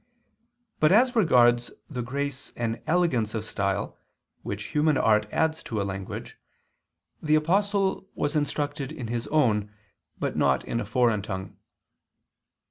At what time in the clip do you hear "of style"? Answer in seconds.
3.35-3.99